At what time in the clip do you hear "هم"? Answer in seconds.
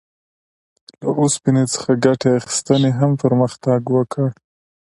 2.99-3.11